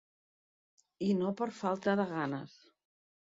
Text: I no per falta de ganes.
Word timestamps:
I 1.09 1.11
no 1.19 1.33
per 1.41 1.47
falta 1.59 1.95
de 2.01 2.07
ganes. 2.13 2.57